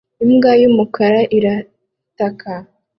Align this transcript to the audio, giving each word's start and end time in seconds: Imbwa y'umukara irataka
Imbwa 0.23 0.51
y'umukara 0.61 1.21
irataka 1.37 2.51